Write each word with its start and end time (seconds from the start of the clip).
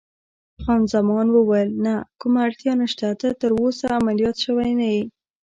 خان 0.61 0.81
زمان 0.93 1.27
وویل: 1.31 1.69
نه، 1.85 1.95
کومه 2.19 2.39
اړتیا 2.47 2.73
نشته، 2.81 3.05
ته 3.21 3.27
تراوسه 3.41 3.85
عملیات 3.99 4.35
شوی 4.45 4.71
نه 4.79 4.87
یې. 4.93 5.03